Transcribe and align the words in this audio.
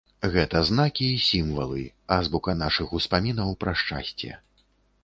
Гэта 0.35 0.61
знакі 0.69 1.09
і 1.17 1.19
сімвалы, 1.25 1.83
азбука 2.17 2.57
нашых 2.65 2.87
успамінаў 3.03 3.57
пра 3.67 3.77
шчасце. 3.85 4.35